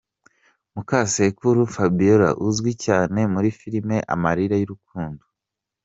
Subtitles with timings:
[0.73, 5.25] Mukasekuru Fabiola uzwi cyane muri filime 'Amarira y'urukundo'.